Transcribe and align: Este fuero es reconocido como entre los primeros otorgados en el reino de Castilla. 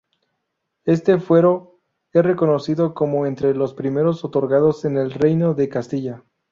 Este 0.85 1.19
fuero 1.19 1.77
es 2.11 2.23
reconocido 2.25 2.95
como 2.95 3.27
entre 3.27 3.53
los 3.53 3.75
primeros 3.75 4.25
otorgados 4.25 4.83
en 4.83 4.97
el 4.97 5.11
reino 5.11 5.53
de 5.53 5.69
Castilla. 5.69 6.25